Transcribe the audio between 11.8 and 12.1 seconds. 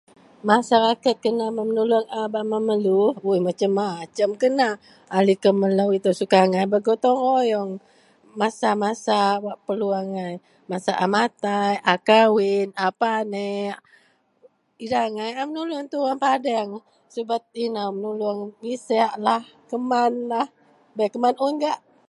a